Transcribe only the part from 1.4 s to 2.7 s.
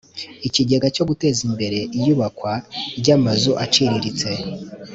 imbere iyubakwa